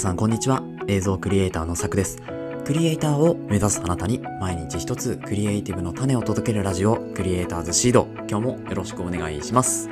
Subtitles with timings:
[0.00, 0.62] さんこんにちは。
[0.88, 2.22] 映像クリエイターのさくです。
[2.64, 8.08] クリエイターを目指すあなたに毎日一つクリエイティブの種を届けるラジオクリエイターズシード。
[8.26, 9.90] 今日もよろしくお願いします。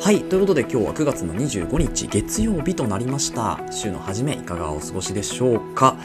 [0.00, 0.22] はい。
[0.22, 3.60] ということで今日は9月の25日月曜日となりました。
[3.72, 5.96] 週の初めいかがお過ごしでしょうか。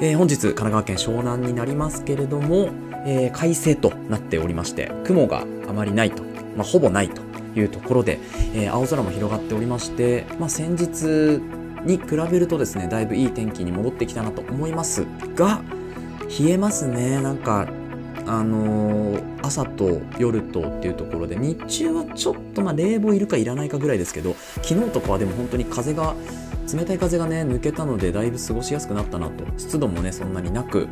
[0.00, 2.70] えー、本日神奈川県湘南になりますけれども、
[3.06, 6.22] えー、快晴となっておりまして雲があまりないと、
[6.56, 7.22] まあ、ほぼないと
[7.58, 8.20] いうところで、
[8.54, 11.42] えー、青空も広がっておりまして、まあ、先日
[11.84, 15.62] に比べるとですねだいぶいい天気に戻ってきたなと思いますが
[16.40, 17.20] 冷えますね。
[17.20, 17.68] なんか
[18.26, 26.14] あのー、朝と夜とっていうところで日中はちょっとまあ冷房いるかいらないかぐらいですけど昨日とかはでも本当に風が
[26.72, 29.44] 冷たい風がね抜けたのでだいぶ過ごしやすくなったなと。
[29.58, 30.88] 湿度もねそんなになく、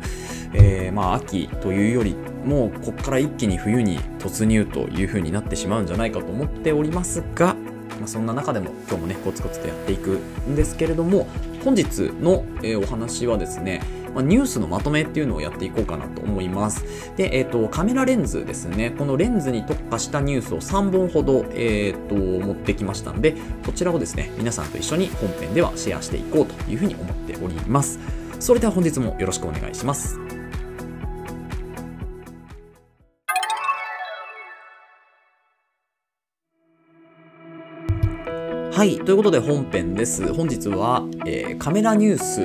[0.53, 7.55] えー、まあ秋というよりもこっから一気に冬に突入という風になってしまうんじゃないかと思っておりますが
[7.99, 11.27] まあ、そんな中でも今日もねコツコツとやっていくんですけれども
[11.63, 13.81] 本日の、え、お話はですね
[14.13, 16.85] まニュースのまとめっていうのをやっていこうかなと思います。
[17.17, 18.91] で、えっ、ー、と、カメラレンズですね。
[18.91, 23.35] このレンズに特化したニュースを3本ほど、えっ、ー、と、持ってきましたので、
[23.65, 27.99] こちらをですね、皆さんと一緒に本編ではシェアしていこうというふうに思っております。
[28.39, 30.19] それでは本日もよろしくお願いします。
[38.83, 38.99] はい。
[38.99, 40.33] ということで本編です。
[40.33, 42.41] 本日は、えー、カメラニュース、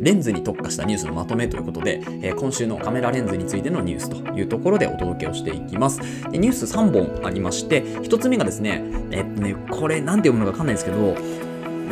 [0.00, 5.98] レンズに特化したニュースのまとめということで、えー、今週のカメラレンズについてのニュースというところでお届けをしていきます。
[6.30, 11.16] でニュース3本ありまして、1つ目がですね、えー、っとね、これなんて読むのかわかんないですけど、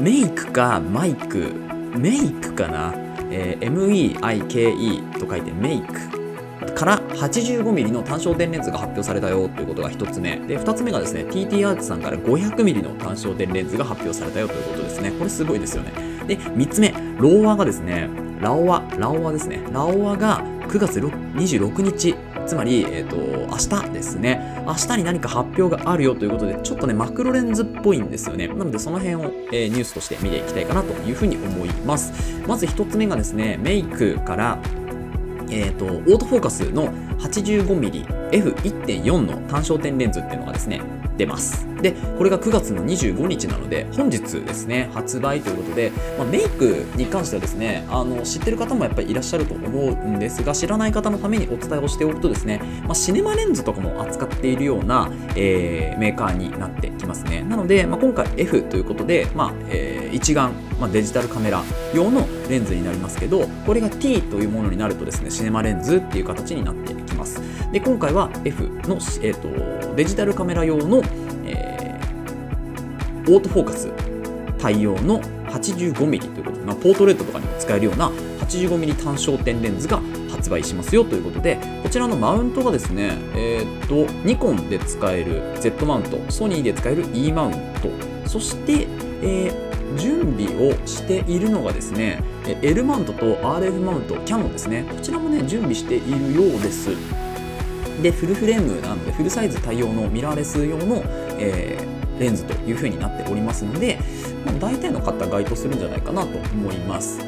[0.01, 1.53] メイクかマイク、
[1.99, 2.95] メイクかな、
[3.33, 6.18] えー、MEIKE と書いてメイク
[6.75, 10.37] から 85mm の単焦点レンズが発表されたよということが1つ目。
[10.37, 15.11] で、2つ目がですね、TT アーツさんから 500mm の単焦点レンズが発表されたよということですね。
[15.13, 15.93] これすごいですよね。
[16.27, 18.09] で、3つ目、ローワがですね、
[18.41, 19.63] ラオワ、ラオワですね。
[19.73, 22.15] ラオワが9月26日、
[22.47, 23.17] つまり、えっ、ー、と、
[23.47, 24.63] 明日ですね。
[24.67, 28.49] 明日に何か発表があるよということで、ちょっとね、マクロレンズっぽいんですよね。
[28.49, 32.13] なので、その辺を、えー、ニュースとして見ていきたいかなというふうに思います。
[32.47, 34.59] まず1つ目がですね、メイクから、
[35.51, 40.83] えーと、オートフォーカスの 85mmF1.4 の単焦点レンズっていうのがですね
[41.19, 41.67] 出ます。
[41.83, 57.43] でこれが9月の25日なので本日ですね発売ということで、まあ、メイクに関してはですねあの知ってる方もやっぱりいらっしゃると思うんですが知らない方のためにお伝えをしておくとですね、まあ、シネマレンズとかも扱っているような、えー、メーカーになってきますね。
[57.43, 61.63] なので、まあ、今回 F ということで、まあえー、一眼、まあ、デジタルカメラ
[61.95, 67.41] 用のレンズになりますけどこれが T というものになるとですねシネマレンズっていう形になってきます。
[67.73, 71.03] で今回は F の、えーと、デジタルカメラ用の、
[71.45, 73.93] えー、オートフォーカス
[74.59, 78.09] 対応の 85mm ということで、まあ、ポートレートとかにも使えるような
[78.41, 87.53] 85mm 単焦点レンズが発売しますよということでこちらのマウントがですね、えーと、ニコンで使える Z マウントソニーで使える E マウン
[87.83, 88.89] トそして、
[89.23, 92.23] えー準備をしているのがですね
[92.63, 94.85] L マウントと RF マウントキャノンですね。
[94.89, 96.91] こちらもね準備しているようです。
[98.03, 101.03] でフルフレームなのでフルサイズ対応のミラーレス用の、
[101.39, 103.99] えー、レンズというふうになっておりますので、
[104.45, 107.19] まあ、大体の方該当するんじゃないかなと思います。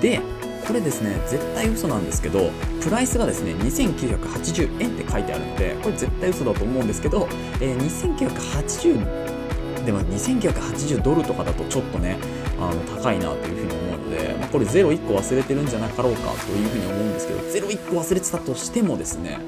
[0.00, 0.20] で
[0.66, 2.50] これですね絶対嘘なんですけど
[2.80, 7.28] プライスがですね2980円って書いてあるのでこれ絶対嘘だと思うんですけど、
[7.60, 12.16] えー、2980でも2980ドルとかだとちょっとね
[12.60, 19.40] あの高いなというふうに思うので、まあ、これ01個忘れてるんじゃなかろうかというふうに思うんですけど01個忘れてたとしてもですね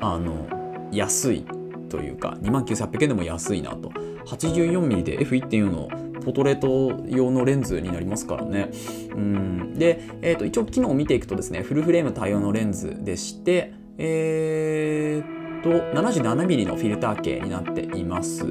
[0.00, 0.48] あの
[0.92, 1.46] 安い
[1.88, 3.90] というか2万9800円でも安いなと
[4.26, 5.88] 84mm で F1.4 の
[6.20, 8.70] ポートレート用のレンズになりますからね。
[9.14, 18.44] うんで、えー、と一応機能を見ていくとですね、フルフレーム対応のレンズでして、えー、と 77mm のフィルター径になっています。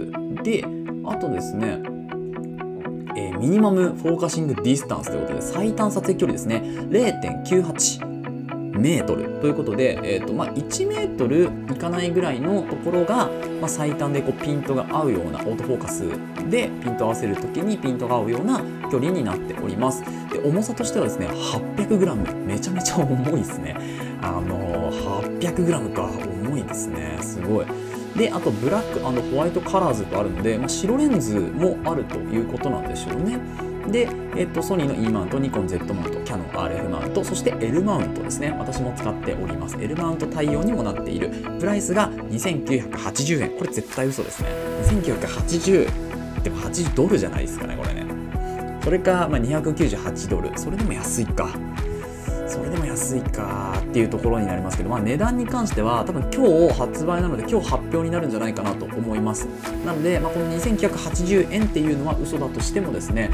[0.44, 0.66] で、
[1.06, 1.80] あとですね、
[3.16, 8.19] えー、 minimum focusing distance ということで最短撮影距離ですね0.98
[8.80, 13.28] メートルということで、えーとまあ、1メートルいかないぐらいのところが、
[13.60, 16.04] まあ、最短でこうピントが合うようなオートフォーカス
[16.50, 20.04] でピント合わせる時にピントが合うような距離になっております。
[20.31, 23.76] で重さとしてはですね 800g めちゃめちゃ重いですね。
[24.22, 26.10] あのー、800g か。
[26.44, 27.18] 重いですね。
[27.22, 27.66] すごい。
[28.18, 33.40] であとブラックホワイトカラーズとあるので、まあ、白レンズもあるということなんでしょうね。
[33.92, 38.56] で、えっと、ソニーの E マウント、ニコン Z マウント、キャノン RF マウント、そして L マウントですね。
[38.58, 39.78] 私も使っております。
[39.80, 41.30] L マウント対応にもなっている。
[41.60, 43.50] プライスが2980円。
[43.58, 44.50] これ絶対嘘ですね。
[45.02, 46.10] 2980
[46.44, 48.06] でも80ドルじゃないですかね、これね。
[48.84, 51.50] それか、まあ、298ドルそれでも安いか
[52.50, 59.46] それでも安いかっていうところになりますけど、まあ、値段に関しては多分今日発売なので今日発表になるんじゃないかなと思います。
[59.86, 63.30] なので、まあ、この2980円っていうのは嘘だとしてもですね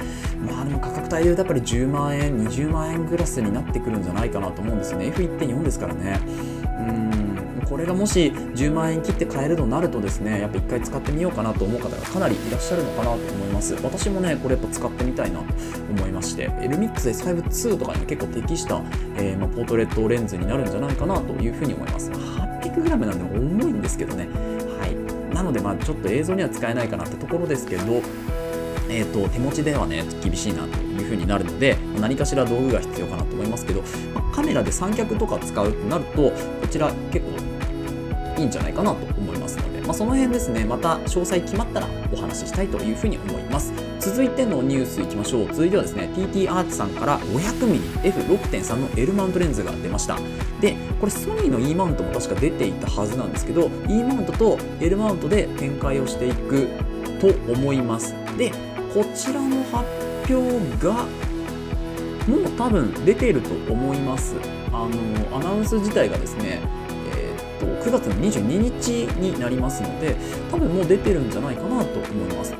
[0.45, 5.07] まあでも価格帯で言うとやっぱり10万円20万円クラスになってくるんじゃないかなと思うんですね。
[5.07, 6.19] F1.4 ですからね。
[7.75, 13.73] これがもし10万円切って買えるとなるとですねやっぱ1回使ってみようかなと思う方がかなりいらっしゃるのかなと思います。
[13.83, 15.45] 私もねこれやっぱ使ってみたいなと
[15.89, 18.81] 思いまして LMIX S5-2 とかに、結構適した、
[19.17, 22.11] えー、ま、ポートレートレンズになるんじゃないかなというふうに思います。
[22.11, 24.29] 800g なんで重いんですけどね。
[24.79, 25.35] はい。
[25.35, 28.01] なのでまあちょっと映像には使えないかなってところですけど
[28.87, 33.81] えーと、手持ちではね厳しいなというふうになるので何かしら道具が必要かなと思いますけど、
[34.13, 36.33] ま、カメラで三脚とか使うとなるとこ
[36.69, 37.54] ちら結構
[38.37, 43.73] いいんじゃないかなと思いますので、まあ、その辺ですねまた詳細決まったらお話ししたいというふうに思います。
[43.99, 45.47] 続いてのニュースいきましょう。
[45.47, 50.17] 続いてはですね TT アーツさんから 500mmF6.3 の L マウントレンズが出ました。
[50.61, 56.67] でこれソニーの E マウントも確か出ていたはずなんですけど E マウントと L マウントで展開をしていく
[57.19, 58.13] と思います。
[58.37, 58.51] で
[58.93, 59.85] こちらの発
[60.33, 61.05] 表が
[62.27, 64.35] もう多分出ていると思います。
[64.71, 64.89] あ
[65.31, 66.61] のアナウンス自体がですね
[67.59, 70.15] と9月の22日になりますので
[70.51, 72.53] 多分もう出てるんじゃないかなと思います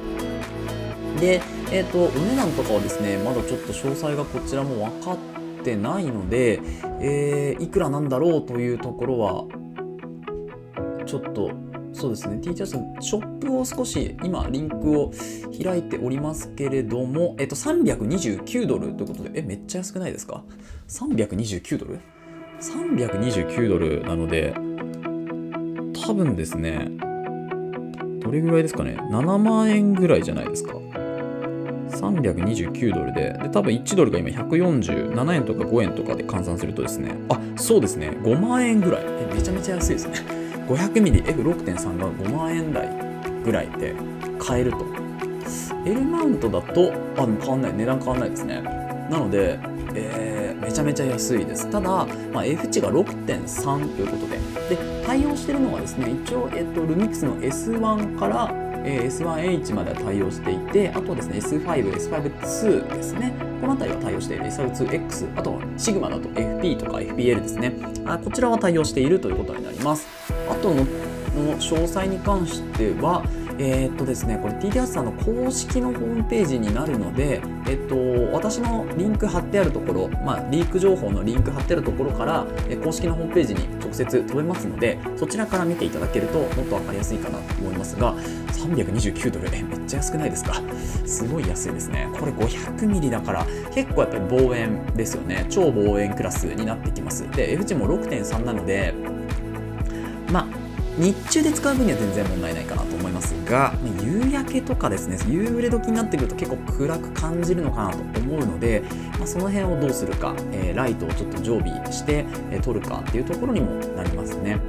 [1.20, 5.18] で、えーと、お値段とかはですねまだちょっと詳細がこちらも分かっ
[5.64, 6.60] てないので、
[7.00, 9.46] えー、いくらなんだろうというところは
[11.06, 11.52] ちょっと
[11.96, 15.14] そうですね、ティーチャーさん、ショップを少し今、リンクを
[15.64, 20.44] 開いておりますけれども、えっと、329ドルということで、え、めっちゃ安くないですか
[20.90, 22.00] ?329 ドル
[22.60, 24.54] ?329 ドルなので、
[26.06, 26.92] 多分ですね、
[28.22, 30.74] どれぐらいですかね、7万円ぐらいじゃないですか。
[31.90, 39.04] 329ドルで、で、多分1ドルが今147円とか5円とかで換算するとですね、あ、そうですね、5万円ぐらい。
[39.04, 40.14] え、めちゃめちゃ安いですね。
[40.68, 42.88] 500mmF6.3 が5万円台
[43.44, 43.96] ぐらいで
[44.38, 44.86] 買えると。
[45.88, 48.62] L マウントだと、あ、でも変わんない、値段変わんないですね。
[49.10, 49.60] なので、
[49.96, 50.25] えー、
[50.66, 51.70] めちゃめちゃ安いです。
[51.70, 58.52] ただ、まあ、F 値が6.3ということで、で、対応してるのがですね、一応、えっと、ルミックスの S1 から、
[58.84, 63.32] え、S1H までは対応していて、あとはですね、S5、S5-2 ですね。
[63.62, 67.74] この辺りは対応している S5X、あとはシグマだと FP とか FPL ですね。
[68.06, 70.08] あこちらは対応しているということになります。
[70.50, 70.86] あとの
[71.58, 73.24] 詳細に関しては、
[73.58, 77.96] えー、っとですね、これ TDS さんの公式のホームページになるので、えっと、
[78.34, 88.14] 私のリンク貼ってあるところ、まあ、リーク情報のリンク貼ってあるところから、え公式のホームページに直接飛べますので、そちらから見ていただけるともっと分かりやすいかなと思いますが、
[88.52, 90.62] 329ドル、え、めっちゃ安くないですか？
[91.06, 92.10] すごい安いですね。
[92.20, 95.46] これ500ミリだから、結構やっぱり望遠ですよね。
[95.50, 97.30] 超望遠クラスになってきます。
[97.32, 98.94] で、F 値も6.3なので、
[100.32, 100.65] まあ、
[100.98, 108.82] 日中で使う分には全然問題ないかなと思いますが夕焼けとかですね夕暮れ時になってくると結構暗く感じるのかなと思うので、
[109.18, 114.60] まあ、その辺をどうするか、えー、ライトをちょっと常備して、えー、撮るかっていうところにもなりますね。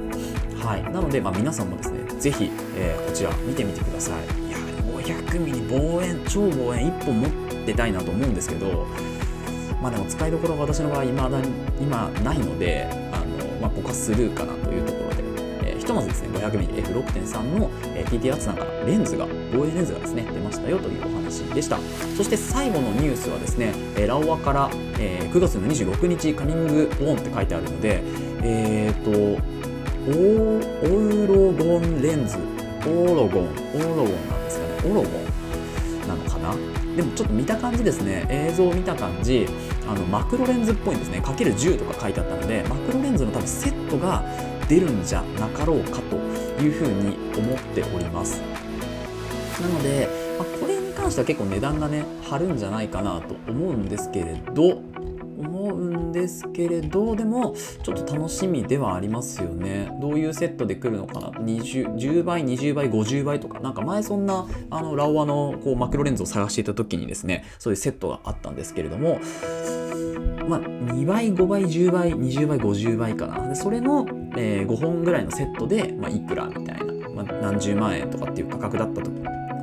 [0.57, 0.83] はい。
[0.83, 4.47] なので、ま、皆さんもですねぜひ、えー、こちら見てみてください。
[4.47, 4.57] いや
[5.15, 7.31] 500ミリ望遠超望遠1本持っ
[7.65, 8.87] てたいなと思うんですけど
[9.81, 15.06] まあでも使いどころが私の場合未だに今ないのであの、まあ、僕はスルーかなというところ
[15.87, 17.69] ひとまずですね 500mmF6.3 の
[18.09, 21.77] TT アツナかレンズが防衛レンズがですね出ましたよというお話でした。
[22.17, 23.73] そして最後のニュースはですね
[24.05, 28.03] ラオワから、え9月の26日カミングオンって書いてあるので
[28.43, 36.53] えっ、ー、とオーロゴンレンズオーロゴンオーロゴンなんですかねオーロゴンなのかな？
[36.97, 39.47] でもちょっと見た感じですね映像を見た感じ
[39.87, 41.21] あのマクロレンズっぽいんですね。
[41.21, 44.25] かける10とか書いてあったのでマクロレンズの多分セットが
[44.67, 46.17] 出るんじゃなかろうかと
[46.61, 48.41] いうふうに思っております。
[49.61, 50.07] なので、
[50.37, 54.81] まあ、これに関しては結構値段がね張るんじゃないかなと思うんですけれど
[55.77, 59.89] うんですけれどでもちょっと楽しみではありますよね。
[60.01, 63.59] どういうセットで来るのかな？20, 10倍20倍50倍とか？
[63.59, 69.19] なんか前そんなあのラオワのこうマクロレンズを探していた時にですねそういうセットがあったんですけれども
[70.47, 73.49] まあ、2倍、5倍、10倍、20倍、50倍かな？
[73.49, 74.05] でそれの、
[74.37, 79.11] えー、5本ぐらいのセットで、まあ、いくらみたいな、まあ、何十万円とかっていう価格だったと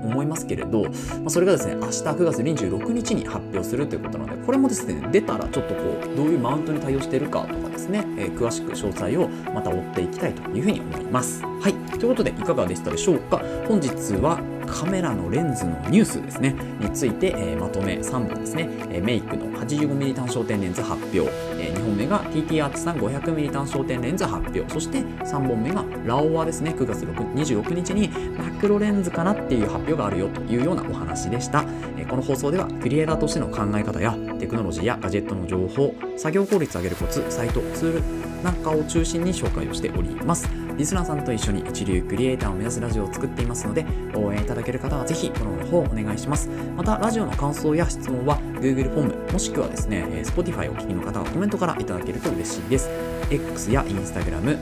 [0.04, 0.88] 思いますけれど、ま
[1.26, 5.80] あ、それがですね、明日9月26日に発表するということなので、これもですね、出たらちょっとこ
[6.12, 11.42] う、どういうマウントに対応してるかとかですね、えー、詳しく詳細をまた追っていきたいというふうに思います。
[11.42, 11.74] はい。
[11.90, 13.42] ということで、いかがでしたでしょうか？
[13.68, 13.88] 本日
[14.20, 16.54] は、カメラのレンズのニュースですね。
[16.80, 21.18] について、えー、まとめ3本ですね、えー、メイクの 85mm 単焦点レンズ発表、
[21.58, 24.64] えー、2本目が TT アーツさん 500mm 単焦点レンズ発表。
[24.68, 26.74] そして3本目がラオワですね。
[26.76, 30.28] 9月26日にマクロレンズかなっていう発表があるよ。
[30.28, 31.64] というようなお話でした、
[31.96, 46.48] え、この放送ではクリエイターとしての考え方やテクノロジーやガジェットの情報作業効率を上げるコツサイトツールなんかを中心に紹介をしておりますリスナーさんと一緒に一流クリエイターを目指すラジオを作っていますので、応援いただける方はぜひフォローの方お願いします。
[46.76, 52.90] また、ラジオの感想や質問は Google フォーム、もしくはですね、Spotify お聞きの方はコメントからいただけると嬉しいです。
[53.30, 54.58] X や Instagram、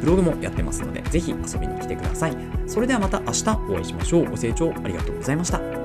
[0.00, 2.36] ブログもやってますので、ぜひ遊びに来てください。
[2.66, 4.30] それではまた明日お会いしましょう。
[4.30, 5.81] ご清聴ありがとうございました。